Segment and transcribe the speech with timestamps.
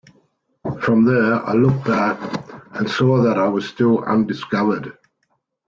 [0.81, 2.17] From there I looked back,
[2.73, 4.97] and saw that I was still undiscovered.